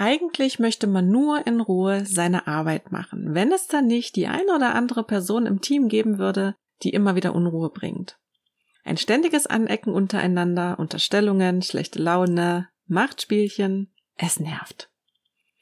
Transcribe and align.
Eigentlich 0.00 0.60
möchte 0.60 0.86
man 0.86 1.10
nur 1.10 1.44
in 1.44 1.60
Ruhe 1.60 2.06
seine 2.06 2.46
Arbeit 2.46 2.92
machen, 2.92 3.34
wenn 3.34 3.50
es 3.50 3.66
dann 3.66 3.88
nicht 3.88 4.14
die 4.14 4.28
eine 4.28 4.54
oder 4.54 4.76
andere 4.76 5.02
Person 5.02 5.44
im 5.44 5.60
Team 5.60 5.88
geben 5.88 6.18
würde, 6.18 6.54
die 6.84 6.90
immer 6.90 7.16
wieder 7.16 7.34
Unruhe 7.34 7.68
bringt. 7.68 8.16
Ein 8.84 8.96
ständiges 8.96 9.48
Anecken 9.48 9.92
untereinander, 9.92 10.78
Unterstellungen, 10.78 11.62
schlechte 11.62 11.98
Laune, 11.98 12.68
Machtspielchen, 12.86 13.92
es 14.16 14.38
nervt. 14.38 14.88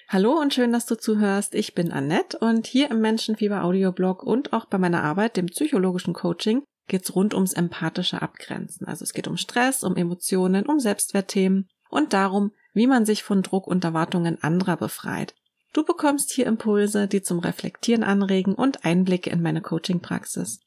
Hallo 0.07 0.39
und 0.39 0.53
schön, 0.53 0.71
dass 0.71 0.85
du 0.85 0.97
zuhörst. 0.97 1.55
Ich 1.55 1.75
bin 1.75 1.91
Annette 1.91 2.39
und 2.39 2.67
hier 2.67 2.91
im 2.91 3.01
Menschenfieber 3.01 3.65
Audioblog 3.65 4.23
und 4.23 4.53
auch 4.53 4.67
bei 4.67 4.77
meiner 4.77 5.03
Arbeit, 5.03 5.39
dem 5.39 5.47
psychologischen 5.47 6.13
Coaching, 6.13 6.63
geht's 6.89 7.15
rund 7.15 7.33
ums 7.33 7.55
empathische 7.55 8.21
Abgrenzen. 8.21 8.87
Also 8.87 9.03
es 9.03 9.15
geht 9.15 9.29
um 9.29 9.39
Stress, 9.39 9.83
um 9.83 9.97
Emotionen, 9.97 10.67
um 10.67 10.79
Selbstwertthemen 10.79 11.69
und 11.89 12.13
darum, 12.13 12.53
wie 12.77 12.87
man 12.87 13.07
sich 13.07 13.23
von 13.23 13.43
Druck 13.43 13.67
und 13.67 13.83
Erwartungen 13.85 14.37
anderer 14.43 14.77
befreit. 14.77 15.35
Du 15.73 15.83
bekommst 15.83 16.31
hier 16.31 16.45
Impulse, 16.45 17.09
die 17.09 17.23
zum 17.23 17.39
Reflektieren 17.39 18.05
anregen 18.05 18.55
und 18.55 18.85
Einblicke 18.85 19.31
in 19.31 19.41
meine 19.41 19.63
Coaching-Praxis. 19.63 20.61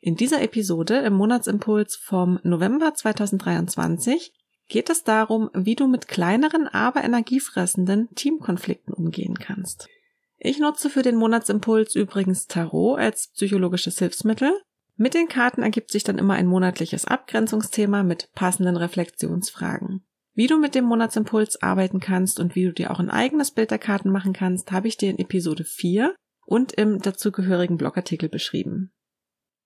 In 0.00 0.14
dieser 0.14 0.42
Episode 0.42 0.98
im 0.98 1.14
Monatsimpuls 1.14 1.96
vom 1.96 2.38
November 2.42 2.92
2023 2.92 4.34
geht 4.68 4.90
es 4.90 5.04
darum, 5.04 5.48
wie 5.54 5.74
du 5.74 5.86
mit 5.86 6.06
kleineren, 6.06 6.68
aber 6.68 7.02
energiefressenden 7.02 8.14
Teamkonflikten 8.14 8.92
umgehen 8.92 9.38
kannst. 9.38 9.88
Ich 10.36 10.58
nutze 10.58 10.90
für 10.90 11.00
den 11.00 11.16
Monatsimpuls 11.16 11.94
übrigens 11.94 12.46
Tarot 12.46 12.98
als 12.98 13.28
psychologisches 13.28 13.98
Hilfsmittel. 13.98 14.52
Mit 14.96 15.14
den 15.14 15.28
Karten 15.28 15.62
ergibt 15.62 15.90
sich 15.90 16.04
dann 16.04 16.18
immer 16.18 16.34
ein 16.34 16.46
monatliches 16.46 17.06
Abgrenzungsthema 17.06 18.02
mit 18.02 18.28
passenden 18.34 18.76
Reflexionsfragen. 18.76 20.04
Wie 20.34 20.48
du 20.48 20.58
mit 20.58 20.74
dem 20.74 20.84
Monatsimpuls 20.84 21.62
arbeiten 21.62 22.00
kannst 22.00 22.40
und 22.40 22.56
wie 22.56 22.64
du 22.64 22.72
dir 22.72 22.90
auch 22.90 22.98
ein 22.98 23.10
eigenes 23.10 23.52
Bild 23.52 23.70
der 23.70 23.78
Karten 23.78 24.10
machen 24.10 24.32
kannst, 24.32 24.72
habe 24.72 24.88
ich 24.88 24.96
dir 24.96 25.10
in 25.10 25.18
Episode 25.18 25.64
4 25.64 26.14
und 26.44 26.72
im 26.72 27.00
dazugehörigen 27.00 27.76
Blogartikel 27.76 28.28
beschrieben. 28.28 28.92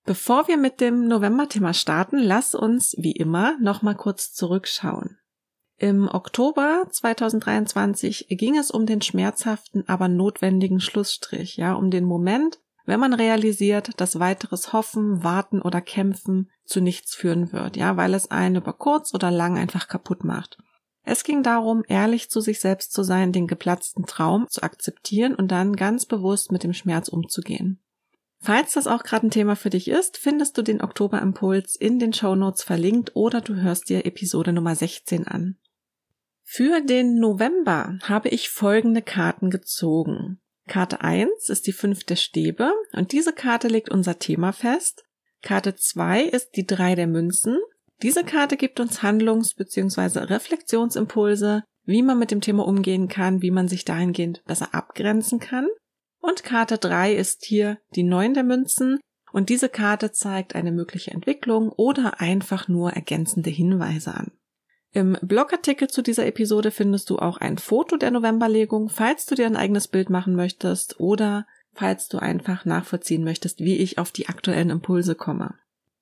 Bevor 0.05 0.47
wir 0.47 0.57
mit 0.57 0.79
dem 0.79 1.07
November-Thema 1.07 1.73
starten, 1.73 2.19
lass 2.19 2.53
uns, 2.53 2.95
wie 2.97 3.11
immer, 3.11 3.57
nochmal 3.59 3.95
kurz 3.95 4.31
zurückschauen. 4.33 5.17
Im 5.77 6.07
Oktober 6.07 6.87
2023 6.91 8.27
ging 8.29 8.57
es 8.57 8.69
um 8.69 8.85
den 8.85 9.01
schmerzhaften, 9.01 9.87
aber 9.87 10.07
notwendigen 10.07 10.79
Schlussstrich, 10.79 11.57
ja, 11.57 11.73
um 11.73 11.89
den 11.89 12.05
Moment, 12.05 12.59
wenn 12.85 12.99
man 12.99 13.13
realisiert, 13.13 13.99
dass 14.01 14.19
weiteres 14.19 14.73
Hoffen, 14.73 15.23
Warten 15.23 15.61
oder 15.61 15.79
Kämpfen 15.79 16.49
zu 16.69 16.81
nichts 16.81 17.15
führen 17.15 17.51
wird, 17.51 17.77
ja, 17.77 17.97
weil 17.97 18.13
es 18.13 18.31
einen 18.31 18.57
über 18.57 18.73
kurz 18.73 19.13
oder 19.13 19.31
lang 19.31 19.57
einfach 19.57 19.87
kaputt 19.87 20.23
macht. 20.23 20.57
Es 21.03 21.23
ging 21.23 21.43
darum, 21.43 21.83
ehrlich 21.87 22.29
zu 22.29 22.39
sich 22.39 22.59
selbst 22.59 22.93
zu 22.93 23.03
sein, 23.03 23.31
den 23.31 23.47
geplatzten 23.47 24.05
Traum 24.05 24.47
zu 24.47 24.61
akzeptieren 24.61 25.33
und 25.33 25.49
dann 25.49 25.75
ganz 25.75 26.05
bewusst 26.05 26.51
mit 26.51 26.63
dem 26.63 26.73
Schmerz 26.73 27.07
umzugehen. 27.07 27.79
Falls 28.41 28.73
das 28.73 28.87
auch 28.87 29.03
gerade 29.03 29.27
ein 29.27 29.31
Thema 29.31 29.55
für 29.55 29.69
dich 29.69 29.89
ist, 29.89 30.17
findest 30.17 30.57
du 30.57 30.61
den 30.61 30.81
Oktoberimpuls 30.81 31.75
in 31.75 31.99
den 31.99 32.13
Show 32.13 32.35
Notes 32.35 32.63
verlinkt 32.63 33.15
oder 33.15 33.41
du 33.41 33.55
hörst 33.55 33.89
dir 33.89 34.05
Episode 34.05 34.53
Nummer 34.53 34.75
16 34.75 35.27
an. 35.27 35.57
Für 36.43 36.81
den 36.81 37.19
November 37.19 37.99
habe 38.03 38.29
ich 38.29 38.49
folgende 38.49 39.01
Karten 39.01 39.49
gezogen. 39.49 40.39
Karte 40.67 41.01
1 41.01 41.49
ist 41.49 41.67
die 41.67 41.73
fünfte 41.73 42.15
Stäbe 42.15 42.71
und 42.93 43.11
diese 43.11 43.33
Karte 43.33 43.67
legt 43.67 43.89
unser 43.89 44.19
Thema 44.19 44.53
fest. 44.53 45.03
Karte 45.41 45.75
2 45.75 46.23
ist 46.23 46.55
die 46.55 46.65
drei 46.65 46.95
der 46.95 47.07
Münzen. 47.07 47.57
Diese 48.01 48.23
Karte 48.23 48.57
gibt 48.57 48.79
uns 48.79 49.01
Handlungs- 49.01 49.55
bzw. 49.55 50.19
Reflexionsimpulse, 50.19 51.63
wie 51.83 52.01
man 52.01 52.19
mit 52.19 52.31
dem 52.31 52.41
Thema 52.41 52.65
umgehen 52.65 53.07
kann, 53.07 53.41
wie 53.41 53.51
man 53.51 53.67
sich 53.67 53.85
dahingehend 53.85 54.43
besser 54.45 54.73
abgrenzen 54.73 55.39
kann. 55.39 55.67
Und 56.21 56.43
Karte 56.43 56.77
3 56.77 57.13
ist 57.13 57.45
hier 57.45 57.77
die 57.95 58.03
9 58.03 58.33
der 58.33 58.43
Münzen 58.43 58.99
und 59.31 59.49
diese 59.49 59.69
Karte 59.69 60.11
zeigt 60.11 60.55
eine 60.55 60.71
mögliche 60.71 61.11
Entwicklung 61.11 61.69
oder 61.69 62.19
einfach 62.19 62.67
nur 62.67 62.91
ergänzende 62.91 63.49
Hinweise 63.49 64.13
an. 64.13 64.31
Im 64.91 65.17
Blogartikel 65.21 65.87
zu 65.87 66.01
dieser 66.01 66.25
Episode 66.25 66.71
findest 66.71 67.09
du 67.09 67.19
auch 67.19 67.37
ein 67.37 67.59
Foto 67.59 67.95
der 67.97 68.11
Novemberlegung, 68.11 68.89
falls 68.89 69.25
du 69.25 69.35
dir 69.35 69.45
ein 69.45 69.55
eigenes 69.55 69.87
Bild 69.87 70.09
machen 70.09 70.35
möchtest 70.35 70.99
oder 70.99 71.45
falls 71.79 72.09
du 72.09 72.19
einfach 72.19 72.65
nachvollziehen 72.65 73.23
möchtest, 73.23 73.59
wie 73.59 73.77
ich 73.77 73.97
auf 73.97 74.11
die 74.11 74.27
aktuellen 74.27 74.69
Impulse 74.69 75.15
komme. 75.15 75.55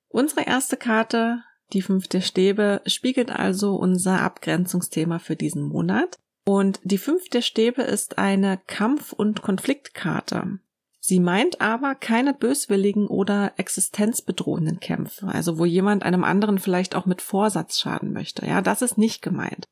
Unsere 0.08 0.44
erste 0.44 0.76
Karte, 0.76 1.44
die 1.72 1.82
fünfte 1.82 2.20
Stäbe, 2.20 2.80
spiegelt 2.86 3.30
also 3.30 3.76
unser 3.76 4.20
Abgrenzungsthema 4.22 5.20
für 5.20 5.36
diesen 5.36 5.62
Monat. 5.62 6.16
Und 6.44 6.80
die 6.82 6.98
fünfte 6.98 7.42
Stäbe 7.42 7.82
ist 7.82 8.18
eine 8.18 8.58
Kampf- 8.66 9.12
und 9.12 9.42
Konfliktkarte. 9.42 10.58
Sie 10.98 11.20
meint 11.20 11.60
aber 11.60 11.94
keine 11.94 12.34
böswilligen 12.34 13.06
oder 13.06 13.52
existenzbedrohenden 13.56 14.80
Kämpfe, 14.80 15.28
also 15.28 15.58
wo 15.58 15.64
jemand 15.64 16.02
einem 16.02 16.24
anderen 16.24 16.58
vielleicht 16.58 16.96
auch 16.96 17.06
mit 17.06 17.22
Vorsatz 17.22 17.78
schaden 17.78 18.12
möchte. 18.12 18.46
Ja, 18.46 18.62
das 18.62 18.82
ist 18.82 18.98
nicht 18.98 19.22
gemeint. 19.22 19.68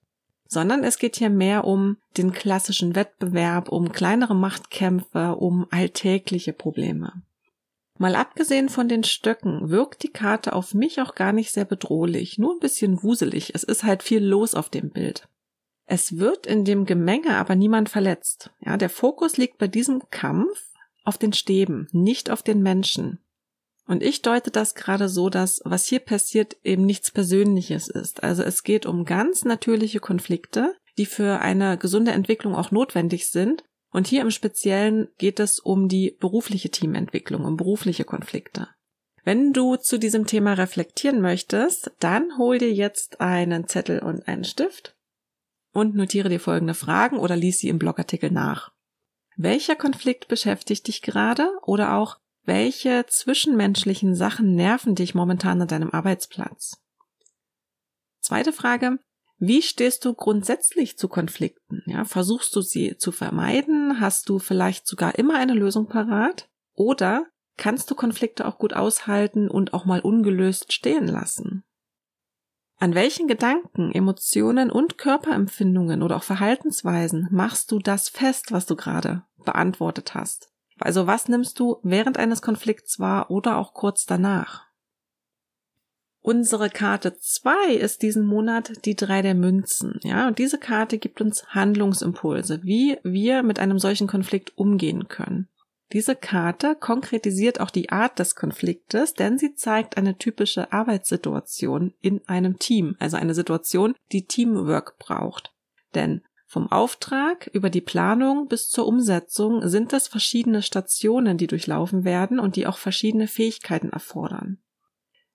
Sondern 0.48 0.84
es 0.84 0.98
geht 0.98 1.16
hier 1.16 1.30
mehr 1.30 1.64
um 1.64 1.96
den 2.16 2.32
klassischen 2.32 2.94
Wettbewerb, 2.94 3.68
um 3.68 3.92
kleinere 3.92 4.34
Machtkämpfe, 4.34 5.36
um 5.36 5.66
alltägliche 5.70 6.52
Probleme. 6.52 7.22
Mal 7.98 8.14
abgesehen 8.14 8.68
von 8.68 8.88
den 8.88 9.04
Stöcken 9.04 9.70
wirkt 9.70 10.02
die 10.02 10.12
Karte 10.12 10.52
auf 10.52 10.74
mich 10.74 11.00
auch 11.00 11.14
gar 11.14 11.32
nicht 11.32 11.52
sehr 11.52 11.64
bedrohlich, 11.64 12.38
nur 12.38 12.52
ein 12.52 12.60
bisschen 12.60 13.02
wuselig. 13.02 13.54
Es 13.54 13.64
ist 13.64 13.84
halt 13.84 14.02
viel 14.02 14.22
los 14.22 14.54
auf 14.54 14.68
dem 14.68 14.90
Bild. 14.90 15.28
Es 15.86 16.18
wird 16.18 16.46
in 16.46 16.64
dem 16.64 16.84
Gemenge 16.84 17.36
aber 17.36 17.54
niemand 17.54 17.88
verletzt. 17.88 18.50
Ja, 18.60 18.76
der 18.76 18.90
Fokus 18.90 19.36
liegt 19.36 19.58
bei 19.58 19.68
diesem 19.68 20.02
Kampf 20.10 20.72
auf 21.04 21.16
den 21.16 21.32
Stäben, 21.32 21.88
nicht 21.92 22.28
auf 22.30 22.42
den 22.42 22.62
Menschen. 22.62 23.20
Und 23.86 24.02
ich 24.02 24.22
deute 24.22 24.50
das 24.50 24.74
gerade 24.74 25.08
so, 25.08 25.30
dass 25.30 25.60
was 25.64 25.86
hier 25.86 26.00
passiert 26.00 26.56
eben 26.64 26.84
nichts 26.84 27.10
Persönliches 27.12 27.88
ist. 27.88 28.22
Also 28.22 28.42
es 28.42 28.64
geht 28.64 28.84
um 28.84 29.04
ganz 29.04 29.44
natürliche 29.44 30.00
Konflikte, 30.00 30.74
die 30.98 31.06
für 31.06 31.40
eine 31.40 31.78
gesunde 31.78 32.10
Entwicklung 32.10 32.54
auch 32.54 32.72
notwendig 32.72 33.30
sind. 33.30 33.62
Und 33.92 34.08
hier 34.08 34.22
im 34.22 34.30
Speziellen 34.30 35.08
geht 35.18 35.38
es 35.38 35.60
um 35.60 35.88
die 35.88 36.16
berufliche 36.18 36.70
Teamentwicklung, 36.70 37.44
um 37.44 37.56
berufliche 37.56 38.04
Konflikte. 38.04 38.68
Wenn 39.22 39.52
du 39.52 39.76
zu 39.76 39.98
diesem 39.98 40.26
Thema 40.26 40.54
reflektieren 40.54 41.20
möchtest, 41.20 41.92
dann 42.00 42.38
hol 42.38 42.58
dir 42.58 42.72
jetzt 42.72 43.20
einen 43.20 43.66
Zettel 43.68 44.00
und 44.00 44.26
einen 44.28 44.44
Stift 44.44 44.96
und 45.72 45.94
notiere 45.94 46.28
dir 46.28 46.40
folgende 46.40 46.74
Fragen 46.74 47.18
oder 47.18 47.36
lies 47.36 47.58
sie 47.58 47.68
im 47.68 47.78
Blogartikel 47.78 48.30
nach. 48.30 48.72
Welcher 49.36 49.76
Konflikt 49.76 50.28
beschäftigt 50.28 50.88
dich 50.88 51.02
gerade 51.02 51.50
oder 51.62 51.94
auch 51.94 52.18
welche 52.46 53.04
zwischenmenschlichen 53.06 54.14
Sachen 54.14 54.54
nerven 54.54 54.94
dich 54.94 55.14
momentan 55.14 55.60
an 55.60 55.68
deinem 55.68 55.90
Arbeitsplatz? 55.90 56.80
Zweite 58.20 58.52
Frage. 58.52 58.98
Wie 59.38 59.60
stehst 59.60 60.04
du 60.04 60.14
grundsätzlich 60.14 60.96
zu 60.96 61.08
Konflikten? 61.08 61.82
Ja, 61.86 62.04
versuchst 62.04 62.56
du 62.56 62.62
sie 62.62 62.96
zu 62.96 63.12
vermeiden? 63.12 64.00
Hast 64.00 64.28
du 64.28 64.38
vielleicht 64.38 64.86
sogar 64.86 65.18
immer 65.18 65.36
eine 65.36 65.52
Lösung 65.52 65.88
parat? 65.88 66.48
Oder 66.72 67.26
kannst 67.58 67.90
du 67.90 67.94
Konflikte 67.94 68.46
auch 68.46 68.58
gut 68.58 68.72
aushalten 68.72 69.48
und 69.48 69.74
auch 69.74 69.84
mal 69.84 70.00
ungelöst 70.00 70.72
stehen 70.72 71.06
lassen? 71.06 71.64
An 72.78 72.94
welchen 72.94 73.26
Gedanken, 73.26 73.92
Emotionen 73.92 74.70
und 74.70 74.98
Körperempfindungen 74.98 76.02
oder 76.02 76.16
auch 76.16 76.22
Verhaltensweisen 76.22 77.28
machst 77.30 77.70
du 77.72 77.78
das 77.78 78.08
fest, 78.08 78.52
was 78.52 78.66
du 78.66 78.76
gerade 78.76 79.24
beantwortet 79.44 80.14
hast? 80.14 80.50
Also 80.78 81.06
was 81.06 81.28
nimmst 81.28 81.58
du 81.58 81.78
während 81.82 82.18
eines 82.18 82.42
Konflikts 82.42 82.98
wahr 83.00 83.30
oder 83.30 83.56
auch 83.56 83.72
kurz 83.74 84.06
danach? 84.06 84.66
Unsere 86.20 86.70
Karte 86.70 87.16
2 87.16 87.74
ist 87.74 88.02
diesen 88.02 88.26
Monat 88.26 88.84
die 88.84 88.96
drei 88.96 89.22
der 89.22 89.36
Münzen, 89.36 90.00
ja, 90.02 90.26
und 90.26 90.40
diese 90.40 90.58
Karte 90.58 90.98
gibt 90.98 91.20
uns 91.20 91.46
Handlungsimpulse, 91.50 92.64
wie 92.64 92.98
wir 93.04 93.44
mit 93.44 93.60
einem 93.60 93.78
solchen 93.78 94.08
Konflikt 94.08 94.58
umgehen 94.58 95.06
können. 95.06 95.48
Diese 95.92 96.16
Karte 96.16 96.74
konkretisiert 96.74 97.60
auch 97.60 97.70
die 97.70 97.90
Art 97.90 98.18
des 98.18 98.34
Konfliktes, 98.34 99.14
denn 99.14 99.38
sie 99.38 99.54
zeigt 99.54 99.96
eine 99.96 100.18
typische 100.18 100.72
Arbeitssituation 100.72 101.94
in 102.00 102.26
einem 102.26 102.58
Team, 102.58 102.96
also 102.98 103.16
eine 103.16 103.34
Situation, 103.34 103.94
die 104.10 104.26
Teamwork 104.26 104.98
braucht. 104.98 105.52
Denn 105.94 106.22
vom 106.56 106.72
Auftrag 106.72 107.50
über 107.52 107.68
die 107.68 107.82
Planung 107.82 108.48
bis 108.48 108.70
zur 108.70 108.86
Umsetzung 108.86 109.68
sind 109.68 109.92
es 109.92 110.08
verschiedene 110.08 110.62
Stationen, 110.62 111.36
die 111.36 111.48
durchlaufen 111.48 112.04
werden 112.04 112.40
und 112.40 112.56
die 112.56 112.66
auch 112.66 112.78
verschiedene 112.78 113.28
Fähigkeiten 113.28 113.90
erfordern. 113.90 114.56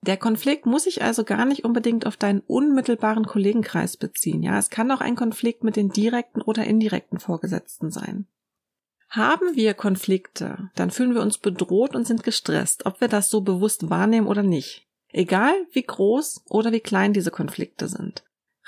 Der 0.02 0.18
Konflikt 0.18 0.66
muss 0.66 0.86
sich 0.86 1.04
also 1.04 1.24
gar 1.24 1.46
nicht 1.46 1.64
unbedingt 1.64 2.08
auf 2.08 2.18
deinen 2.18 2.40
unmittelbaren 2.40 3.28
Kollegenkreis 3.28 3.98
beziehen. 3.98 4.42
Ja, 4.42 4.58
es 4.58 4.72
kann 4.72 4.90
auch 4.90 5.00
ein 5.00 5.16
Konflikt 5.16 5.64
mit 5.64 5.76
den 5.76 5.90
direkten 5.90 6.42
oder 6.42 6.64
indirekten 6.64 7.20
Vorgesetzten 7.20 7.92
sein. 7.92 8.26
Haben 9.08 9.56
wir 9.56 9.76
Konflikte, 9.76 10.72
dann 10.74 10.90
fühlen 10.90 11.14
wir 11.14 11.22
uns 11.22 11.38
bedroht 11.38 11.96
und 11.96 12.08
sind 12.08 12.24
gestresst, 12.24 12.88
ob 12.88 13.00
wir 13.00 13.10
das 13.10 13.30
so 13.30 13.42
bewusst 13.42 13.92
wahrnehmen 13.92 14.26
oder 14.26 14.42
nicht. 14.42 14.88
Egal 15.10 15.54
wie 15.72 15.84
groß 15.84 16.46
oder 16.50 16.72
wie 16.72 16.80
klein 16.80 17.14
diese 17.14 17.30
Konflikte 17.30 17.88
sind. 17.88 18.24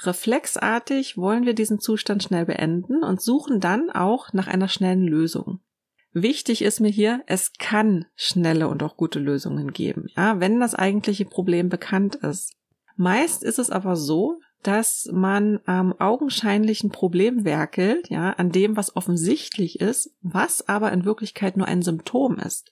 Reflexartig 0.06 1.18
wollen 1.18 1.46
wir 1.46 1.54
diesen 1.54 1.80
Zustand 1.80 2.24
schnell 2.24 2.46
beenden 2.46 3.04
und 3.04 3.22
suchen 3.22 3.60
dann 3.60 3.90
auch 3.90 4.34
nach 4.34 4.48
einer 4.48 4.68
schnellen 4.68 5.04
Lösung. 5.04 5.60
Wichtig 6.14 6.62
ist 6.62 6.80
mir 6.80 6.90
hier, 6.90 7.24
es 7.26 7.54
kann 7.58 8.06
schnelle 8.16 8.68
und 8.68 8.84
auch 8.84 8.98
gute 8.98 9.20
Lösungen 9.20 9.74
geben, 9.74 10.08
ja, 10.16 10.40
wenn 10.40 10.60
das 10.60 10.76
eigentliche 10.76 11.26
Problem 11.26 11.70
bekannt 11.70 12.16
ist. 12.16 12.54
Meist 12.96 13.44
ist 13.44 13.58
es 13.58 13.72
aber 13.72 13.96
so, 13.96 14.40
dass 14.62 15.10
man 15.12 15.60
am 15.66 15.94
augenscheinlichen 16.00 16.92
Problem 16.92 17.46
werkelt, 17.46 18.10
ja, 18.10 18.32
an 18.32 18.52
dem, 18.52 18.78
was 18.78 18.96
offensichtlich 18.96 19.80
ist, 19.80 20.16
was 20.22 20.68
aber 20.68 20.92
in 20.92 21.04
Wirklichkeit 21.04 21.58
nur 21.58 21.68
ein 21.68 21.82
Symptom 21.82 22.38
ist. 22.38 22.72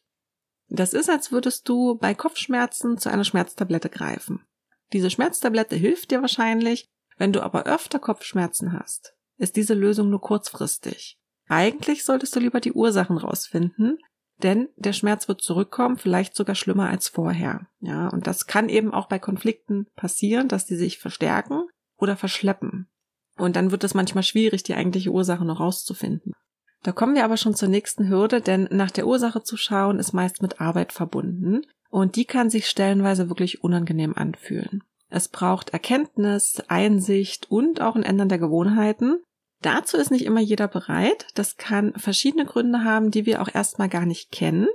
Das 0.70 0.94
ist, 0.94 1.10
als 1.10 1.32
würdest 1.32 1.68
du 1.68 1.96
bei 1.96 2.14
Kopfschmerzen 2.14 2.98
zu 2.98 3.10
einer 3.10 3.26
Schmerztablette 3.26 3.90
greifen. 3.90 4.46
Diese 4.94 5.10
Schmerztablette 5.10 5.76
hilft 5.76 6.12
dir 6.12 6.22
wahrscheinlich, 6.22 6.90
wenn 7.22 7.34
du 7.34 7.44
aber 7.44 7.68
öfter 7.68 8.00
Kopfschmerzen 8.00 8.74
hast, 8.74 9.14
ist 9.38 9.56
diese 9.56 9.76
Lösung 9.76 10.10
nur 10.10 10.22
kurzfristig. 10.22 11.20
Eigentlich 11.48 12.04
solltest 12.04 12.36
du 12.36 12.40
lieber 12.40 12.60
die 12.60 12.74
Ursachen 12.74 13.16
rausfinden, 13.16 14.00
denn 14.42 14.70
der 14.76 14.94
Schmerz 14.94 15.28
wird 15.28 15.44
zurückkommen, 15.44 16.00
vielleicht 16.00 16.36
sogar 16.36 16.56
schlimmer 16.56 16.90
als 16.90 17.10
vorher. 17.10 17.68
Ja, 17.80 18.08
und 18.08 18.26
das 18.26 18.48
kann 18.48 18.70
eben 18.70 18.92
auch 18.92 19.08
bei 19.08 19.20
Konflikten 19.20 19.86
passieren, 19.96 20.48
dass 20.48 20.66
die 20.66 20.76
sich 20.76 20.98
verstärken 20.98 21.68
oder 21.96 22.18
verschleppen. 22.18 22.90
Und 23.38 23.56
dann 23.56 23.70
wird 23.70 23.84
es 23.84 23.94
manchmal 23.94 24.24
schwierig, 24.24 24.64
die 24.64 24.74
eigentliche 24.74 25.12
Ursache 25.12 25.46
noch 25.46 25.60
rauszufinden. 25.60 26.34
Da 26.82 26.92
kommen 26.92 27.14
wir 27.14 27.24
aber 27.24 27.38
schon 27.38 27.54
zur 27.54 27.70
nächsten 27.70 28.10
Hürde, 28.10 28.42
denn 28.42 28.68
nach 28.72 28.90
der 28.90 29.06
Ursache 29.06 29.44
zu 29.44 29.58
schauen 29.58 30.00
ist 30.00 30.14
meist 30.14 30.42
mit 30.42 30.60
Arbeit 30.60 30.92
verbunden 30.92 31.68
und 31.92 32.16
die 32.16 32.26
kann 32.26 32.50
sich 32.50 32.68
stellenweise 32.68 33.30
wirklich 33.30 33.64
unangenehm 33.64 34.18
anfühlen. 34.18 34.84
Es 35.12 35.28
braucht 35.28 35.72
Erkenntnis, 35.72 36.64
Einsicht 36.70 37.52
und 37.52 37.82
auch 37.82 37.96
ein 37.96 38.04
Ändern 38.04 38.30
der 38.30 38.40
Gewohnheiten. 38.40 39.22
Dazu 39.62 39.98
ist 39.98 40.10
nicht 40.10 40.26
immer 40.26 40.40
jeder 40.40 40.70
bereit. 40.70 41.28
Das 41.36 41.58
kann 41.58 41.94
verschiedene 41.96 42.46
Gründe 42.46 42.86
haben, 42.86 43.12
die 43.12 43.26
wir 43.26 43.42
auch 43.42 43.54
erstmal 43.54 43.90
gar 43.90 44.06
nicht 44.06 44.32
kennen. 44.32 44.68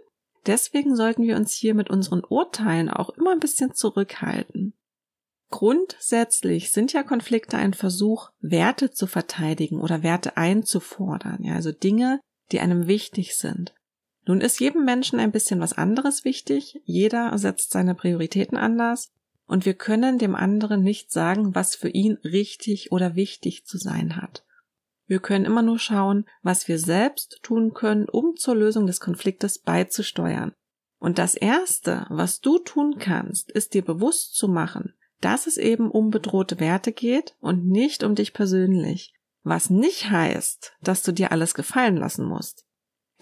Deswegen 0.45 0.95
sollten 0.95 1.23
wir 1.23 1.37
uns 1.37 1.55
hier 1.55 1.75
mit 1.75 1.89
unseren 1.89 2.23
Urteilen 2.23 2.91
auch 2.91 3.09
immer 3.11 3.33
ein 3.33 3.41
bisschen 3.41 3.75
zurückhalten. 3.75 4.75
Grundsätzlich 5.51 6.71
sind 6.71 6.93
ja 6.93 7.03
Konflikte 7.03 7.57
ein 7.57 7.73
Versuch, 7.73 8.31
Werte 8.41 8.91
zu 8.91 9.07
verteidigen 9.07 9.81
oder 9.81 10.03
Werte 10.03 10.37
einzufordern, 10.37 11.43
ja, 11.45 11.55
also 11.55 11.73
Dinge, 11.73 12.21
die 12.53 12.61
einem 12.61 12.89
wichtig 12.89 13.37
sind. 13.37 13.75
Nun 14.27 14.41
ist 14.41 14.61
jedem 14.61 14.85
Menschen 14.85 15.19
ein 15.21 15.33
bisschen 15.33 15.61
was 15.61 15.73
anderes 15.73 16.25
wichtig, 16.25 16.81
jeder 16.85 17.37
setzt 17.39 17.71
seine 17.71 17.95
Prioritäten 17.95 18.59
anders 18.59 19.13
und 19.47 19.65
wir 19.65 19.75
können 19.75 20.19
dem 20.19 20.35
anderen 20.35 20.83
nicht 20.83 21.11
sagen, 21.13 21.55
was 21.55 21.75
für 21.75 21.89
ihn 21.89 22.19
richtig 22.25 22.93
oder 22.93 23.15
wichtig 23.15 23.65
zu 23.65 23.79
sein 23.79 24.17
hat. 24.17 24.45
Wir 25.07 25.21
können 25.21 25.45
immer 25.45 25.63
nur 25.63 25.79
schauen, 25.79 26.27
was 26.43 26.67
wir 26.67 26.79
selbst 26.79 27.39
tun 27.43 27.73
können, 27.73 28.09
um 28.09 28.37
zur 28.37 28.57
Lösung 28.57 28.87
des 28.87 29.01
Konfliktes 29.01 29.59
beizusteuern. 29.59 30.53
Und 30.99 31.19
das 31.19 31.35
Erste, 31.35 32.07
was 32.09 32.41
du 32.41 32.59
tun 32.59 32.97
kannst, 32.99 33.51
ist 33.53 33.75
dir 33.75 33.85
bewusst 33.85 34.35
zu 34.35 34.49
machen, 34.49 34.95
dass 35.21 35.47
es 35.47 35.57
eben 35.57 35.91
um 35.91 36.11
bedrohte 36.11 36.59
Werte 36.59 36.93
geht 36.93 37.37
und 37.41 37.67
nicht 37.67 38.03
um 38.03 38.15
dich 38.15 38.33
persönlich. 38.33 39.15
Was 39.43 39.71
nicht 39.71 40.11
heißt, 40.11 40.73
dass 40.83 41.03
du 41.03 41.13
dir 41.13 41.31
alles 41.31 41.55
gefallen 41.55 41.97
lassen 41.97 42.27
musst. 42.27 42.66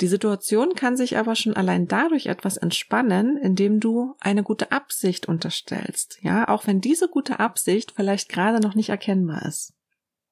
Die 0.00 0.08
Situation 0.08 0.74
kann 0.74 0.96
sich 0.96 1.16
aber 1.16 1.36
schon 1.36 1.54
allein 1.54 1.86
dadurch 1.86 2.26
etwas 2.26 2.56
entspannen, 2.56 3.36
indem 3.36 3.78
du 3.78 4.16
eine 4.18 4.42
gute 4.42 4.72
Absicht 4.72 5.28
unterstellst, 5.28 6.18
ja, 6.22 6.48
auch 6.48 6.66
wenn 6.66 6.80
diese 6.80 7.08
gute 7.08 7.38
Absicht 7.38 7.92
vielleicht 7.94 8.28
gerade 8.28 8.60
noch 8.60 8.74
nicht 8.74 8.88
erkennbar 8.88 9.42
ist. 9.46 9.72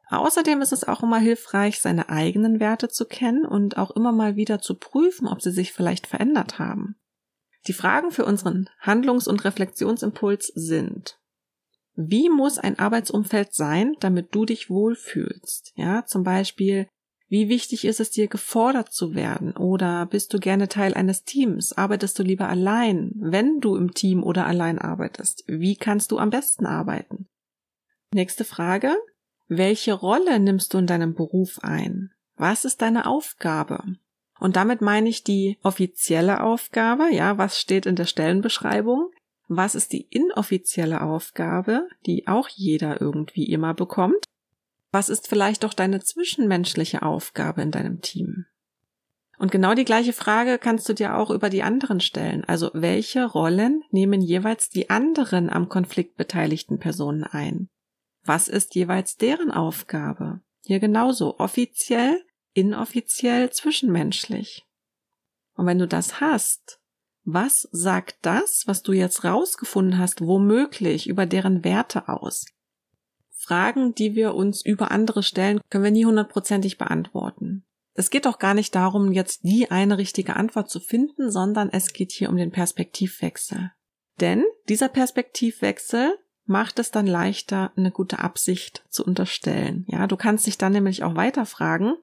Außerdem 0.09 0.61
ist 0.61 0.73
es 0.73 0.85
auch 0.85 1.03
immer 1.03 1.19
hilfreich, 1.19 1.81
seine 1.81 2.09
eigenen 2.09 2.61
Werte 2.61 2.89
zu 2.89 3.07
kennen 3.07 3.47
und 3.47 3.79
auch 3.79 3.93
immer 3.93 4.13
mal 4.13 4.37
wieder 4.37 4.61
zu 4.61 4.75
prüfen, 4.75 5.27
ob 5.27 5.41
sie 5.41 5.53
sich 5.53 5.73
vielleicht 5.73 6.07
verändert 6.07 6.59
haben. 6.59 6.97
Die 7.67 7.73
Fragen 7.73 8.11
für 8.11 8.25
unseren 8.25 8.69
Handlungs- 8.81 9.29
und 9.29 9.45
Reflexionsimpuls 9.45 10.49
sind, 10.49 11.19
wie 11.95 12.29
muss 12.29 12.59
ein 12.59 12.79
Arbeitsumfeld 12.79 13.55
sein, 13.55 13.95
damit 14.01 14.35
du 14.35 14.45
dich 14.45 14.71
wohlfühlst? 14.71 15.73
Ja, 15.77 16.05
zum 16.07 16.25
Beispiel, 16.25 16.89
wie 17.33 17.49
wichtig 17.49 17.87
ist 17.87 17.99
es 17.99 18.11
dir, 18.11 18.29
gefordert 18.29 18.93
zu 18.93 19.15
werden? 19.15 19.57
Oder 19.57 20.05
bist 20.05 20.35
du 20.35 20.39
gerne 20.39 20.69
Teil 20.69 20.93
eines 20.93 21.25
Teams? 21.25 21.73
Arbeitest 21.73 22.19
du 22.19 22.23
lieber 22.23 22.47
allein? 22.47 23.13
Wenn 23.15 23.63
du 23.63 23.75
im 23.75 23.95
Team 23.95 24.23
oder 24.23 24.45
allein 24.45 24.79
arbeitest, 24.79 25.43
wie 25.47 25.77
kannst 25.77 26.13
du 26.13 26.19
am 26.19 26.29
besten 26.29 26.67
arbeiten? 26.67 27.25
Nächste 28.13 28.45
Frage. 28.45 28.95
Welche 29.49 29.95
Rolle 29.95 30.41
nimmst 30.41 30.75
du 30.75 30.79
in 30.79 30.87
deinem 30.87 31.15
Beruf 31.15 31.61
ein? 31.63 32.11
Was 32.37 32.67
ist 32.67 32.83
deine 32.83 33.07
Aufgabe? 33.07 33.83
Und 34.39 34.57
damit 34.57 34.83
meine 34.83 35.09
ich 35.09 35.25
die 35.25 35.57
offizielle 35.63 36.43
Aufgabe, 36.43 37.09
ja, 37.13 37.39
was 37.39 37.59
steht 37.59 37.87
in 37.87 37.97
der 37.97 38.05
Stellenbeschreibung? 38.05 39.11
Was 39.49 39.75
ist 39.75 39.95
die 39.95 40.07
inoffizielle 40.11 41.01
Aufgabe, 41.01 41.89
die 42.05 42.29
auch 42.29 42.51
jeder 42.51 43.01
irgendwie 43.01 43.51
immer 43.51 43.73
bekommt? 43.73 44.23
Was 44.93 45.09
ist 45.09 45.27
vielleicht 45.27 45.65
doch 45.65 45.73
deine 45.75 46.01
zwischenmenschliche 46.01 47.03
Aufgabe 47.03 47.63
in 47.63 47.71
deinem 47.71 48.03
Team? 48.03 48.45
Und 49.39 49.51
genau 49.51 49.75
die 49.75 49.87
gleiche 49.87 50.13
Frage 50.13 50.59
kannst 50.59 50.89
du 50.89 50.93
dir 50.93 51.17
auch 51.17 51.31
über 51.31 51.51
die 51.51 51.63
anderen 51.63 52.01
stellen. 52.01 52.45
Also 52.45 52.71
welche 52.75 53.25
Rollen 53.25 53.83
nehmen 53.91 54.21
jeweils 54.21 54.69
die 54.69 54.91
anderen 54.91 55.51
am 55.51 55.69
Konflikt 55.69 56.17
beteiligten 56.17 56.79
Personen 56.79 57.25
ein? 57.25 57.69
Was 58.23 58.47
ist 58.47 58.75
jeweils 58.75 59.17
deren 59.17 59.51
Aufgabe? 59.51 60.43
Hier 60.65 60.79
genauso 60.79 61.41
offiziell, 61.41 62.23
inoffiziell, 62.53 63.51
zwischenmenschlich. 63.51 64.65
Und 65.55 65.67
wenn 65.67 65.79
du 65.79 65.89
das 65.89 66.21
hast, 66.21 66.79
was 67.25 67.69
sagt 67.73 68.19
das, 68.23 68.65
was 68.67 68.83
du 68.83 68.93
jetzt 68.93 69.25
rausgefunden 69.25 69.99
hast, 69.99 70.21
womöglich 70.21 71.09
über 71.09 71.27
deren 71.27 71.65
Werte 71.65 72.09
aus? 72.09 72.45
Fragen, 73.43 73.95
die 73.95 74.15
wir 74.15 74.35
uns 74.35 74.65
über 74.65 74.91
andere 74.91 75.23
stellen, 75.23 75.61
können 75.69 75.85
wir 75.85 75.91
nie 75.91 76.05
hundertprozentig 76.05 76.79
beantworten. 76.79 77.65
Es 77.95 78.09
geht 78.09 78.27
auch 78.27 78.39
gar 78.39 78.55
nicht 78.55 78.75
darum, 78.75 79.13
jetzt 79.13 79.43
die 79.43 79.71
eine 79.71 79.99
richtige 79.99 80.37
Antwort 80.37 80.71
zu 80.71 80.81
finden, 80.81 81.31
sondern 81.31 81.69
es 81.69 81.93
geht 81.93 82.13
hier 82.13 82.31
um 82.31 82.37
den 82.37 82.53
Perspektivwechsel. 82.53 83.73
Denn 84.21 84.45
dieser 84.69 84.89
Perspektivwechsel 84.89 86.17
macht 86.45 86.79
es 86.79 86.91
dann 86.91 87.07
leichter, 87.07 87.73
eine 87.77 87.91
gute 87.91 88.21
Absicht 88.21 88.85
zu 88.89 89.05
unterstellen. 89.05 89.85
Ja, 89.89 90.07
du 90.07 90.17
kannst 90.17 90.47
dich 90.47 90.57
dann 90.57 90.73
nämlich 90.73 91.03
auch 91.03 91.17
weiter 91.17 91.45
fragen, 91.45 91.95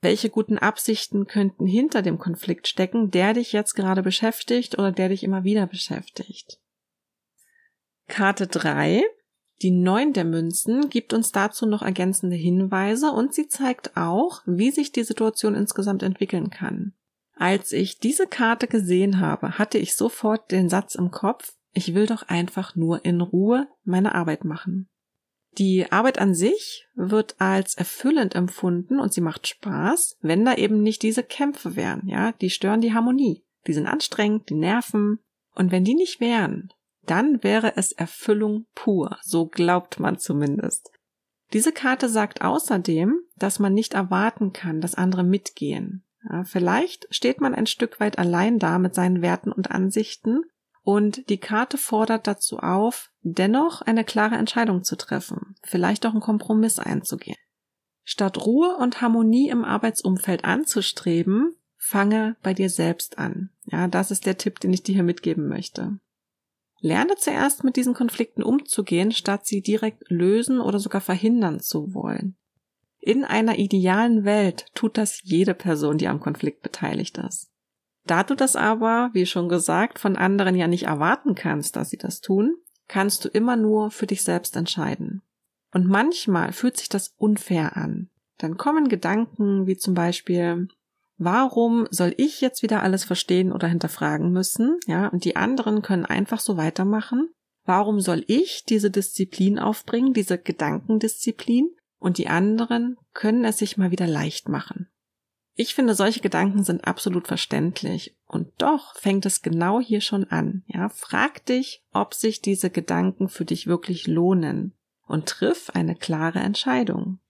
welche 0.00 0.30
guten 0.30 0.58
Absichten 0.58 1.26
könnten 1.26 1.66
hinter 1.66 2.02
dem 2.02 2.18
Konflikt 2.18 2.68
stecken, 2.68 3.10
der 3.10 3.34
dich 3.34 3.52
jetzt 3.52 3.74
gerade 3.74 4.02
beschäftigt 4.02 4.78
oder 4.78 4.92
der 4.92 5.08
dich 5.10 5.22
immer 5.22 5.44
wieder 5.44 5.66
beschäftigt. 5.66 6.60
Karte 8.08 8.46
3 8.46 9.02
die 9.62 9.70
neun 9.70 10.12
der 10.12 10.24
Münzen 10.24 10.90
gibt 10.90 11.12
uns 11.12 11.32
dazu 11.32 11.66
noch 11.66 11.82
ergänzende 11.82 12.36
Hinweise 12.36 13.10
und 13.10 13.32
sie 13.32 13.48
zeigt 13.48 13.96
auch, 13.96 14.42
wie 14.44 14.70
sich 14.70 14.92
die 14.92 15.04
Situation 15.04 15.54
insgesamt 15.54 16.02
entwickeln 16.02 16.50
kann. 16.50 16.92
Als 17.34 17.72
ich 17.72 17.98
diese 17.98 18.26
Karte 18.26 18.66
gesehen 18.66 19.20
habe, 19.20 19.58
hatte 19.58 19.78
ich 19.78 19.96
sofort 19.96 20.50
den 20.50 20.68
Satz 20.68 20.94
im 20.94 21.10
Kopf, 21.10 21.54
ich 21.72 21.94
will 21.94 22.06
doch 22.06 22.22
einfach 22.22 22.74
nur 22.74 23.04
in 23.04 23.20
Ruhe 23.20 23.68
meine 23.84 24.14
Arbeit 24.14 24.44
machen. 24.44 24.88
Die 25.58 25.90
Arbeit 25.90 26.18
an 26.18 26.34
sich 26.34 26.86
wird 26.94 27.36
als 27.38 27.74
erfüllend 27.74 28.34
empfunden 28.34 29.00
und 29.00 29.12
sie 29.12 29.22
macht 29.22 29.46
Spaß, 29.46 30.18
wenn 30.20 30.44
da 30.44 30.54
eben 30.54 30.82
nicht 30.82 31.02
diese 31.02 31.22
Kämpfe 31.22 31.76
wären, 31.76 32.06
ja, 32.08 32.32
die 32.32 32.50
stören 32.50 32.82
die 32.82 32.92
Harmonie. 32.92 33.44
Die 33.66 33.72
sind 33.72 33.86
anstrengend, 33.86 34.48
die 34.48 34.54
nerven. 34.54 35.18
Und 35.54 35.72
wenn 35.72 35.84
die 35.84 35.94
nicht 35.94 36.20
wären, 36.20 36.72
dann 37.06 37.42
wäre 37.42 37.76
es 37.76 37.92
Erfüllung 37.92 38.66
pur, 38.74 39.18
so 39.22 39.46
glaubt 39.46 40.00
man 40.00 40.18
zumindest. 40.18 40.90
Diese 41.52 41.72
Karte 41.72 42.08
sagt 42.08 42.42
außerdem, 42.42 43.20
dass 43.36 43.58
man 43.58 43.72
nicht 43.72 43.94
erwarten 43.94 44.52
kann, 44.52 44.80
dass 44.80 44.94
andere 44.94 45.22
mitgehen. 45.22 46.04
Ja, 46.28 46.44
vielleicht 46.44 47.06
steht 47.14 47.40
man 47.40 47.54
ein 47.54 47.66
Stück 47.66 48.00
weit 48.00 48.18
allein 48.18 48.58
da 48.58 48.78
mit 48.78 48.94
seinen 48.94 49.22
Werten 49.22 49.52
und 49.52 49.70
Ansichten 49.70 50.42
und 50.82 51.28
die 51.30 51.38
Karte 51.38 51.78
fordert 51.78 52.28
dazu 52.28 52.58
auf, 52.58 53.10
dennoch 53.22 53.82
eine 53.82 54.04
klare 54.04 54.36
Entscheidung 54.36 54.84
zu 54.84 54.96
treffen, 54.96 55.56
vielleicht 55.64 56.06
auch 56.06 56.12
einen 56.12 56.20
Kompromiss 56.20 56.78
einzugehen. 56.78 57.36
Statt 58.04 58.46
Ruhe 58.46 58.76
und 58.76 59.00
Harmonie 59.00 59.48
im 59.48 59.64
Arbeitsumfeld 59.64 60.44
anzustreben, 60.44 61.56
fange 61.76 62.36
bei 62.42 62.54
dir 62.54 62.70
selbst 62.70 63.18
an. 63.18 63.50
Ja, 63.64 63.88
das 63.88 64.12
ist 64.12 64.26
der 64.26 64.38
Tipp, 64.38 64.60
den 64.60 64.72
ich 64.72 64.84
dir 64.84 64.94
hier 64.94 65.02
mitgeben 65.02 65.48
möchte. 65.48 65.98
Lerne 66.86 67.16
zuerst 67.16 67.64
mit 67.64 67.74
diesen 67.74 67.94
Konflikten 67.94 68.44
umzugehen, 68.44 69.10
statt 69.10 69.44
sie 69.44 69.60
direkt 69.60 70.08
lösen 70.08 70.60
oder 70.60 70.78
sogar 70.78 71.00
verhindern 71.00 71.58
zu 71.58 71.94
wollen. 71.94 72.36
In 73.00 73.24
einer 73.24 73.58
idealen 73.58 74.24
Welt 74.24 74.66
tut 74.72 74.96
das 74.96 75.18
jede 75.24 75.54
Person, 75.54 75.98
die 75.98 76.06
am 76.06 76.20
Konflikt 76.20 76.62
beteiligt 76.62 77.18
ist. 77.18 77.50
Da 78.04 78.22
du 78.22 78.36
das 78.36 78.54
aber, 78.54 79.10
wie 79.14 79.26
schon 79.26 79.48
gesagt, 79.48 79.98
von 79.98 80.14
anderen 80.14 80.54
ja 80.54 80.68
nicht 80.68 80.84
erwarten 80.84 81.34
kannst, 81.34 81.74
dass 81.74 81.90
sie 81.90 81.96
das 81.96 82.20
tun, 82.20 82.54
kannst 82.86 83.24
du 83.24 83.30
immer 83.30 83.56
nur 83.56 83.90
für 83.90 84.06
dich 84.06 84.22
selbst 84.22 84.54
entscheiden. 84.54 85.22
Und 85.72 85.88
manchmal 85.88 86.52
fühlt 86.52 86.76
sich 86.76 86.88
das 86.88 87.16
unfair 87.16 87.76
an. 87.76 88.10
Dann 88.38 88.56
kommen 88.56 88.88
Gedanken 88.88 89.66
wie 89.66 89.76
zum 89.76 89.94
Beispiel, 89.94 90.68
warum 91.16 91.86
soll 91.90 92.14
ich 92.16 92.40
jetzt 92.40 92.62
wieder 92.62 92.82
alles 92.82 93.04
verstehen 93.04 93.52
oder 93.52 93.68
hinterfragen 93.68 94.32
müssen? 94.32 94.78
Ja, 94.86 95.08
und 95.08 95.24
die 95.24 95.36
anderen 95.36 95.82
können 95.82 96.04
einfach 96.04 96.40
so 96.40 96.56
weitermachen. 96.56 97.30
Warum 97.64 98.00
soll 98.00 98.24
ich 98.28 98.64
diese 98.64 98.90
Disziplin 98.90 99.58
aufbringen, 99.58 100.12
diese 100.12 100.38
Gedankendisziplin? 100.38 101.70
Und 101.98 102.18
die 102.18 102.28
anderen 102.28 102.96
können 103.14 103.44
es 103.44 103.58
sich 103.58 103.76
mal 103.76 103.90
wieder 103.90 104.06
leicht 104.06 104.48
machen. 104.48 104.88
Ich 105.54 105.74
finde, 105.74 105.94
solche 105.94 106.20
Gedanken 106.20 106.62
sind 106.62 106.86
absolut 106.86 107.26
verständlich. 107.26 108.14
Und 108.26 108.52
doch 108.58 108.94
fängt 108.96 109.24
es 109.24 109.40
genau 109.40 109.80
hier 109.80 110.02
schon 110.02 110.24
an. 110.24 110.62
Ja, 110.66 110.90
frag 110.90 111.46
dich, 111.46 111.82
ob 111.92 112.12
sich 112.12 112.42
diese 112.42 112.68
Gedanken 112.68 113.28
für 113.28 113.46
dich 113.46 113.66
wirklich 113.66 114.06
lohnen 114.06 114.74
und 115.06 115.26
triff 115.26 115.70
eine 115.70 115.96
klare 115.96 116.40
Entscheidung. 116.40 117.20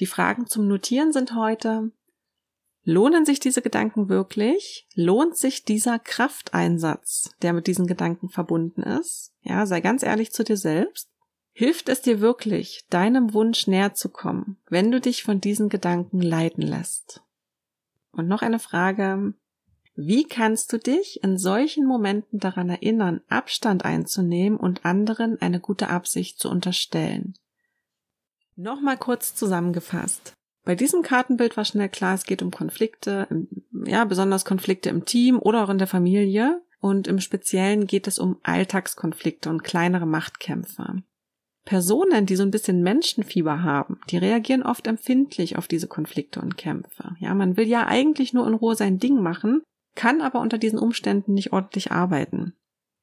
Die 0.00 0.06
Fragen 0.06 0.46
zum 0.46 0.66
Notieren 0.66 1.12
sind 1.12 1.36
heute, 1.36 1.92
lohnen 2.84 3.24
sich 3.24 3.40
diese 3.40 3.62
Gedanken 3.62 4.08
wirklich? 4.08 4.86
Lohnt 4.94 5.36
sich 5.36 5.64
dieser 5.64 5.98
Krafteinsatz, 5.98 7.34
der 7.42 7.52
mit 7.52 7.66
diesen 7.66 7.86
Gedanken 7.86 8.28
verbunden 8.28 8.82
ist? 8.82 9.32
Ja, 9.42 9.66
sei 9.66 9.80
ganz 9.80 10.02
ehrlich 10.02 10.32
zu 10.32 10.44
dir 10.44 10.56
selbst. 10.56 11.08
Hilft 11.52 11.88
es 11.88 12.02
dir 12.02 12.20
wirklich, 12.20 12.84
deinem 12.90 13.32
Wunsch 13.32 13.68
näher 13.68 13.94
zu 13.94 14.08
kommen, 14.08 14.58
wenn 14.68 14.90
du 14.90 15.00
dich 15.00 15.22
von 15.22 15.40
diesen 15.40 15.68
Gedanken 15.68 16.20
leiten 16.20 16.62
lässt? 16.62 17.22
Und 18.10 18.26
noch 18.26 18.42
eine 18.42 18.58
Frage. 18.58 19.34
Wie 19.94 20.24
kannst 20.24 20.72
du 20.72 20.78
dich 20.78 21.22
in 21.22 21.38
solchen 21.38 21.86
Momenten 21.86 22.40
daran 22.40 22.68
erinnern, 22.68 23.20
Abstand 23.28 23.84
einzunehmen 23.84 24.58
und 24.58 24.84
anderen 24.84 25.40
eine 25.40 25.60
gute 25.60 25.88
Absicht 25.88 26.40
zu 26.40 26.50
unterstellen? 26.50 27.34
Nochmal 28.56 28.96
kurz 28.96 29.36
zusammengefasst. 29.36 30.34
Bei 30.64 30.74
diesem 30.74 31.02
Kartenbild 31.02 31.56
war 31.56 31.64
schnell 31.64 31.88
klar, 31.88 32.14
es 32.14 32.24
geht 32.24 32.42
um 32.42 32.50
Konflikte, 32.50 33.28
ja, 33.84 34.04
besonders 34.04 34.44
Konflikte 34.44 34.88
im 34.88 35.04
Team 35.04 35.38
oder 35.38 35.64
auch 35.64 35.68
in 35.68 35.78
der 35.78 35.86
Familie. 35.86 36.62
Und 36.80 37.06
im 37.06 37.18
Speziellen 37.20 37.86
geht 37.86 38.06
es 38.06 38.18
um 38.18 38.38
Alltagskonflikte 38.42 39.48
und 39.48 39.64
kleinere 39.64 40.06
Machtkämpfe. 40.06 41.02
Personen, 41.64 42.26
die 42.26 42.36
so 42.36 42.42
ein 42.42 42.50
bisschen 42.50 42.82
Menschenfieber 42.82 43.62
haben, 43.62 44.00
die 44.10 44.18
reagieren 44.18 44.62
oft 44.62 44.86
empfindlich 44.86 45.56
auf 45.56 45.66
diese 45.66 45.88
Konflikte 45.88 46.40
und 46.40 46.58
Kämpfe. 46.58 47.16
Ja, 47.20 47.34
man 47.34 47.56
will 47.56 47.66
ja 47.66 47.86
eigentlich 47.86 48.34
nur 48.34 48.46
in 48.46 48.52
Ruhe 48.52 48.76
sein 48.76 48.98
Ding 48.98 49.22
machen, 49.22 49.62
kann 49.94 50.20
aber 50.20 50.40
unter 50.40 50.58
diesen 50.58 50.78
Umständen 50.78 51.32
nicht 51.32 51.54
ordentlich 51.54 51.90
arbeiten. 51.90 52.54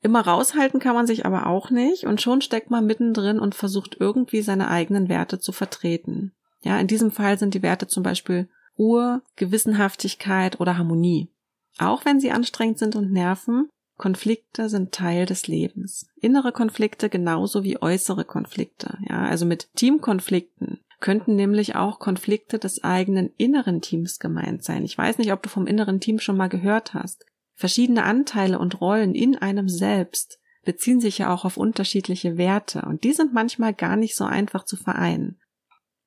Immer 0.03 0.21
raushalten 0.21 0.79
kann 0.79 0.95
man 0.95 1.07
sich 1.07 1.25
aber 1.25 1.47
auch 1.47 1.69
nicht 1.69 2.05
und 2.05 2.21
schon 2.21 2.41
steckt 2.41 2.69
man 2.69 2.85
mittendrin 2.85 3.39
und 3.39 3.55
versucht 3.55 3.97
irgendwie 3.99 4.41
seine 4.41 4.67
eigenen 4.67 5.09
Werte 5.09 5.39
zu 5.39 5.51
vertreten. 5.51 6.33
Ja, 6.63 6.79
in 6.79 6.87
diesem 6.87 7.11
Fall 7.11 7.37
sind 7.37 7.53
die 7.53 7.61
Werte 7.61 7.87
zum 7.87 8.03
Beispiel 8.03 8.49
Ruhe, 8.77 9.21
Gewissenhaftigkeit 9.35 10.59
oder 10.59 10.77
Harmonie. 10.77 11.29
Auch 11.77 12.05
wenn 12.05 12.19
sie 12.19 12.31
anstrengend 12.31 12.79
sind 12.79 12.95
und 12.95 13.11
nerven, 13.11 13.69
Konflikte 13.97 14.69
sind 14.69 14.91
Teil 14.91 15.25
des 15.25 15.47
Lebens. 15.47 16.07
Innere 16.19 16.51
Konflikte 16.51 17.09
genauso 17.09 17.63
wie 17.63 17.81
äußere 17.81 18.25
Konflikte. 18.25 18.97
Ja, 19.07 19.21
also 19.25 19.45
mit 19.45 19.69
Teamkonflikten 19.75 20.79
könnten 20.99 21.35
nämlich 21.35 21.75
auch 21.75 21.99
Konflikte 21.99 22.59
des 22.59 22.83
eigenen 22.83 23.31
inneren 23.37 23.81
Teams 23.81 24.19
gemeint 24.19 24.63
sein. 24.63 24.85
Ich 24.85 24.97
weiß 24.97 25.17
nicht, 25.17 25.33
ob 25.33 25.43
du 25.43 25.49
vom 25.49 25.67
inneren 25.67 25.99
Team 25.99 26.19
schon 26.19 26.37
mal 26.37 26.47
gehört 26.47 26.93
hast. 26.93 27.25
Verschiedene 27.55 28.03
Anteile 28.03 28.59
und 28.59 28.81
Rollen 28.81 29.13
in 29.13 29.37
einem 29.37 29.67
selbst 29.67 30.39
beziehen 30.63 30.99
sich 30.99 31.17
ja 31.17 31.33
auch 31.33 31.43
auf 31.43 31.57
unterschiedliche 31.57 32.37
Werte 32.37 32.83
und 32.83 33.03
die 33.03 33.13
sind 33.13 33.33
manchmal 33.33 33.73
gar 33.73 33.95
nicht 33.95 34.15
so 34.15 34.23
einfach 34.23 34.63
zu 34.63 34.77
vereinen. 34.77 35.40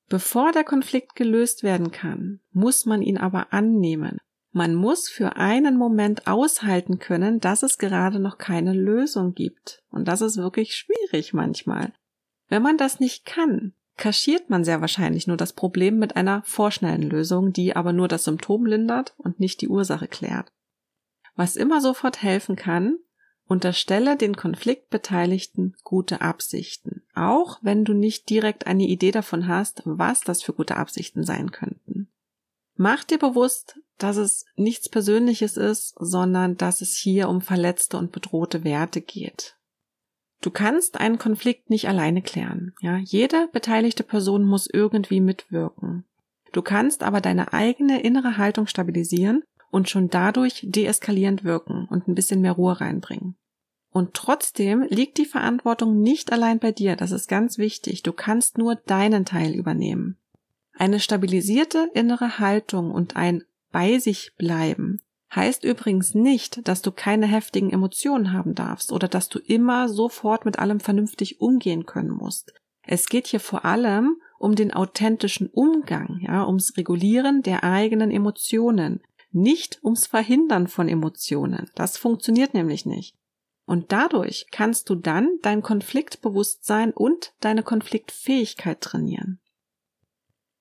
Bevor 0.09 0.53
der 0.53 0.65
Konflikt 0.65 1.17
gelöst 1.17 1.63
werden 1.63 1.91
kann, 1.91 2.41
muss 2.53 2.87
man 2.87 3.03
ihn 3.03 3.19
aber 3.19 3.53
annehmen 3.53 4.19
man 4.55 4.77
muss 4.77 5.09
für 5.09 5.35
einen 5.35 5.77
Moment 5.77 6.29
aushalten 6.29 7.01
können, 7.01 7.41
dass 7.41 7.65
es 7.65 7.77
gerade 7.77 8.21
noch 8.21 8.39
keine 8.39 8.73
Lösung 8.73 9.35
gibt. 9.35 9.83
Und 9.91 10.07
das 10.07 10.21
ist 10.21 10.37
wirklich 10.37 10.77
schwierig 10.77 11.35
manchmal. 11.35 11.93
Wenn 12.49 12.63
man 12.63 12.79
das 12.79 13.01
nicht 13.01 13.27
kann, 13.27 13.73
kaschiert 13.97 14.51
man 14.51 14.63
sehr 14.63 14.81
wahrscheinlich 14.81 15.27
nur 15.27 15.37
das 15.37 15.55
Problem 15.55 15.99
mit 15.99 16.15
einer 16.15 16.45
vorschnellen 16.45 17.03
Lösung, 17.03 17.53
die 17.53 17.75
aber 17.75 17.93
nur 17.93 18.07
das 18.07 18.23
Symptom 18.23 18.65
lindert 18.65 19.15
und 19.19 19.41
nicht 19.41 19.61
die 19.61 19.69
Ursache 19.69 20.07
klärt. 20.07 20.53
Was 21.35 21.57
immer 21.57 21.81
sofort 21.81 22.23
helfen 22.23 22.55
kann, 22.55 22.99
unterstelle 23.47 24.17
den 24.17 24.37
Konfliktbeteiligten 24.37 25.77
gute 25.83 26.21
Absichten, 26.21 27.03
auch 27.15 27.59
wenn 27.63 27.85
du 27.85 27.93
nicht 27.93 28.31
direkt 28.31 28.67
eine 28.67 28.85
Idee 28.85 29.11
davon 29.11 29.49
hast, 29.49 29.83
was 29.85 30.21
das 30.21 30.43
für 30.43 30.53
gute 30.53 30.77
Absichten 30.77 31.25
sein 31.25 31.51
könnten. 31.51 32.09
Mach 32.77 33.05
dir 33.05 33.19
bewusst, 33.19 33.79
dass 33.99 34.17
es 34.17 34.47
nichts 34.57 34.89
Persönliches 34.89 35.57
ist, 35.57 35.95
sondern 35.99 36.57
dass 36.57 36.81
es 36.81 36.97
hier 36.97 37.29
um 37.29 37.41
verletzte 37.41 37.99
und 37.99 38.11
bedrohte 38.11 38.65
Werte 38.65 39.01
geht. 39.01 39.57
Du 40.41 40.51
kannst 40.51 40.99
einen 41.01 41.19
Konflikt 41.19 41.71
nicht 41.71 41.89
alleine 41.89 42.21
klären. 42.21 42.75
Ja, 42.81 42.99
jede 42.99 43.49
beteiligte 43.53 44.03
Person 44.03 44.45
muss 44.45 44.69
irgendwie 44.71 45.21
mitwirken. 45.21 46.05
Du 46.53 46.63
kannst 46.63 47.03
aber 47.03 47.21
deine 47.21 47.53
eigene 47.53 48.03
innere 48.03 48.37
Haltung 48.37 48.67
stabilisieren 48.67 49.43
und 49.75 49.91
schon 49.91 50.09
dadurch 50.09 50.61
deeskalierend 50.63 51.43
wirken 51.43 51.89
und 51.91 52.07
ein 52.07 52.15
bisschen 52.15 52.41
mehr 52.41 52.53
Ruhe 52.53 52.81
reinbringen. 52.81 53.35
Und 53.91 54.15
trotzdem 54.15 54.87
liegt 54.89 55.19
die 55.19 55.25
Verantwortung 55.25 56.01
nicht 56.01 56.33
allein 56.33 56.61
bei 56.61 56.71
dir. 56.71 56.95
Das 56.95 57.11
ist 57.11 57.27
ganz 57.27 57.59
wichtig. 57.59 58.05
Du 58.05 58.13
kannst 58.13 58.57
nur 58.57 58.77
deinen 58.77 59.25
Teil 59.25 59.53
übernehmen. 59.53 60.17
Eine 60.75 61.01
stabilisierte 61.01 61.91
innere 61.93 62.39
Haltung 62.39 62.93
und 62.93 63.17
ein 63.17 63.43
bei 63.73 63.99
sich 63.99 64.33
bleiben 64.39 65.01
heißt 65.35 65.65
übrigens 65.65 66.15
nicht, 66.15 66.69
dass 66.69 66.81
du 66.81 66.93
keine 66.93 67.27
heftigen 67.27 67.71
Emotionen 67.71 68.33
haben 68.33 68.55
darfst 68.55 68.93
oder 68.93 69.09
dass 69.09 69.29
du 69.29 69.41
immer 69.41 69.89
sofort 69.89 70.45
mit 70.45 70.61
allem 70.61 70.79
vernünftig 70.79 71.41
umgehen 71.41 71.85
können 71.85 72.13
musst. 72.13 72.55
Es 72.87 73.09
geht 73.09 73.27
hier 73.27 73.41
vor 73.41 73.65
allem 73.65 74.19
um 74.39 74.55
den 74.55 74.73
authentischen 74.73 75.49
Umgang, 75.49 76.21
ja, 76.21 76.47
ums 76.47 76.77
Regulieren 76.77 77.43
der 77.43 77.65
eigenen 77.65 78.13
Emotionen, 78.13 79.01
nicht 79.35 79.81
ums 79.83 80.07
Verhindern 80.07 80.69
von 80.69 80.89
Emotionen. 80.89 81.71
Das 81.75 81.97
funktioniert 81.97 82.55
nämlich 82.55 82.87
nicht. 82.87 83.15
Und 83.67 83.93
dadurch 83.93 84.47
kannst 84.51 84.91
du 84.91 84.95
dann 84.95 85.39
dein 85.43 85.63
Konfliktbewusstsein 85.63 86.93
und 86.93 87.33
deine 87.41 87.63
Konfliktfähigkeit 87.63 88.81
trainieren. 88.81 89.41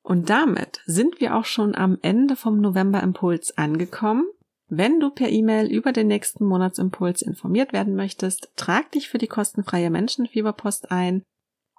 Und 0.01 0.29
damit 0.29 0.81
sind 0.85 1.21
wir 1.21 1.35
auch 1.35 1.45
schon 1.45 1.75
am 1.75 1.97
Ende 2.01 2.35
vom 2.35 2.59
November 2.59 3.01
Impuls 3.01 3.57
angekommen. 3.57 4.25
Wenn 4.67 4.99
du 4.99 5.09
per 5.11 5.29
E-Mail 5.29 5.71
über 5.71 5.91
den 5.91 6.07
nächsten 6.07 6.45
Monatsimpuls 6.45 7.21
informiert 7.21 7.73
werden 7.73 7.95
möchtest, 7.95 8.51
trag 8.55 8.91
dich 8.91 9.09
für 9.09 9.17
die 9.17 9.27
kostenfreie 9.27 9.89
Menschenfieberpost 9.89 10.91
ein. 10.91 11.23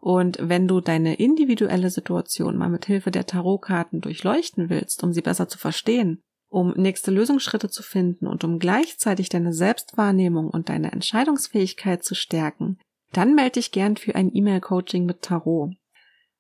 Und 0.01 0.39
wenn 0.41 0.69
du 0.69 0.81
deine 0.81 1.15
individuelle 1.15 1.91
Situation 1.91 2.57
mal 2.57 2.69
mit 2.69 2.85
Hilfe 2.85 3.11
der 3.11 3.27
Tarotkarten 3.27 4.01
durchleuchten 4.01 4.69
willst, 4.69 5.03
um 5.03 5.13
sie 5.13 5.23
besser 5.23 5.49
zu 5.49 5.59
verstehen, 5.59 6.21
um 6.55 6.73
nächste 6.77 7.11
Lösungsschritte 7.11 7.69
zu 7.69 7.83
finden 7.83 8.29
und 8.29 8.45
um 8.45 8.61
gleichzeitig 8.61 9.29
deine 9.29 9.53
Selbstwahrnehmung 9.53 10.49
und 10.49 10.69
deine 10.69 10.93
Entscheidungsfähigkeit 10.93 12.05
zu 12.05 12.15
stärken, 12.15 12.79
dann 13.13 13.35
melde 13.35 13.53
dich 13.53 13.73
gern 13.73 13.97
für 13.97 14.15
ein 14.15 14.31
E-Mail-Coaching 14.33 15.05
mit 15.05 15.23
Tarot. 15.23 15.73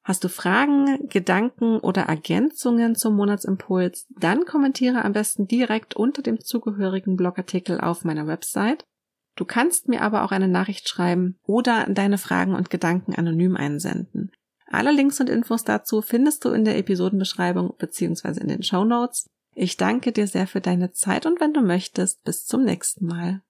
Hast 0.04 0.22
du 0.22 0.28
Fragen, 0.28 1.08
Gedanken 1.08 1.78
oder 1.78 2.02
Ergänzungen 2.02 2.94
zum 2.94 3.16
Monatsimpuls? 3.16 4.06
Dann 4.20 4.44
kommentiere 4.44 5.04
am 5.04 5.14
besten 5.14 5.48
direkt 5.48 5.96
unter 5.96 6.22
dem 6.22 6.40
zugehörigen 6.40 7.16
Blogartikel 7.16 7.80
auf 7.80 8.04
meiner 8.04 8.26
Website. 8.26 8.84
Du 9.34 9.44
kannst 9.44 9.88
mir 9.88 10.02
aber 10.02 10.22
auch 10.22 10.30
eine 10.30 10.46
Nachricht 10.46 10.88
schreiben 10.88 11.38
oder 11.42 11.86
deine 11.88 12.18
Fragen 12.18 12.54
und 12.54 12.70
Gedanken 12.70 13.14
anonym 13.14 13.56
einsenden. 13.56 14.30
Alle 14.66 14.92
Links 14.92 15.20
und 15.20 15.28
Infos 15.28 15.64
dazu 15.64 16.02
findest 16.02 16.44
du 16.44 16.50
in 16.50 16.64
der 16.64 16.78
Episodenbeschreibung 16.78 17.74
bzw. 17.78 18.40
in 18.40 18.48
den 18.48 18.62
Show 18.62 18.84
Notes. 18.84 19.26
Ich 19.54 19.76
danke 19.76 20.12
dir 20.12 20.26
sehr 20.26 20.46
für 20.46 20.60
deine 20.60 20.92
Zeit 20.92 21.26
und 21.26 21.40
wenn 21.40 21.52
du 21.52 21.60
möchtest, 21.60 22.24
bis 22.24 22.44
zum 22.44 22.64
nächsten 22.64 23.06
Mal. 23.06 23.42